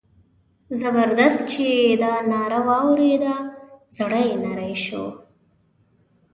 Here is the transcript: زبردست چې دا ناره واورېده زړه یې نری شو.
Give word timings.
زبردست 0.79 1.41
چې 1.51 1.65
دا 2.03 2.13
ناره 2.31 2.59
واورېده 2.67 3.35
زړه 3.97 4.19
یې 4.27 4.35
نری 4.43 4.75
شو. 4.85 5.05